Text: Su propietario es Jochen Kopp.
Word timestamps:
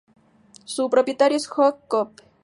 Su 0.65 0.89
propietario 0.89 1.37
es 1.37 1.45
Jochen 1.45 1.79
Kopp. 1.87 2.21